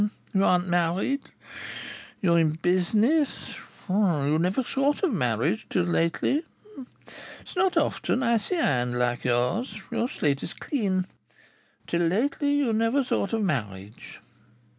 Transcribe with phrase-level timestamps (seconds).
[0.33, 1.21] You aren't married.
[2.23, 3.57] You're in business.
[3.87, 6.43] You've never thought of marriage till lately.
[7.41, 9.79] It's not often I see a hand like yours.
[9.91, 11.05] Your slate is clean.
[11.85, 14.21] Till lately you never thought of marriage."